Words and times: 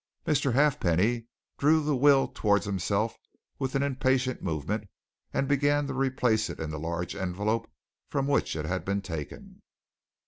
Mr. 0.25 0.53
Halfpenny 0.53 1.27
drew 1.59 1.83
the 1.83 1.95
will 1.95 2.27
towards 2.27 2.65
himself 2.65 3.17
with 3.59 3.75
an 3.75 3.83
impatient 3.83 4.41
movement 4.41 4.89
and 5.31 5.47
began 5.47 5.85
to 5.85 5.93
replace 5.93 6.49
it 6.49 6.59
in 6.59 6.71
the 6.71 6.79
large 6.79 7.13
envelope 7.15 7.69
from 8.09 8.25
which 8.27 8.55
it 8.55 8.65
had 8.65 8.83
been 8.83 9.03
taken. 9.03 9.61